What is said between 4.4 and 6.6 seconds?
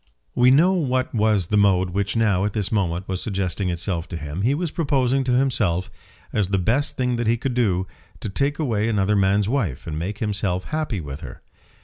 He was proposing to himself, as the